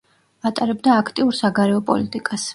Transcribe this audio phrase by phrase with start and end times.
[0.49, 2.49] ატარებდა აქტიურ საგარეო პოლიტიკას.